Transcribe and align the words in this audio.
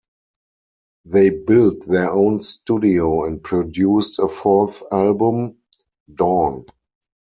They 1.05 1.29
built 1.29 1.85
their 1.85 2.09
own 2.09 2.41
studio 2.41 3.25
and 3.25 3.43
produced 3.43 4.17
a 4.17 4.27
fourth 4.27 4.81
album, 4.91 5.57
"Dawn". 6.11 6.65